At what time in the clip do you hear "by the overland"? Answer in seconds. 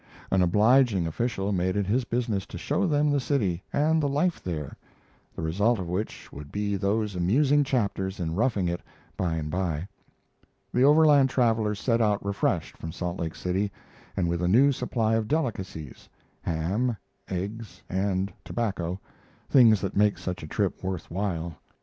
9.51-11.29